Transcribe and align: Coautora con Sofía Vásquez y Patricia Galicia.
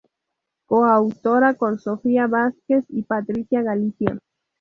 Coautora 0.65 1.53
con 1.53 1.77
Sofía 1.77 2.25
Vásquez 2.25 2.85
y 2.89 3.03
Patricia 3.03 3.61
Galicia. 3.61 4.17